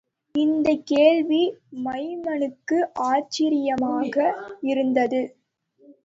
[0.35, 1.41] இந்தக் கேள்வி,
[1.83, 4.15] மைமனுக்கு ஆச்சரியமாக
[4.61, 5.21] இருந்தது.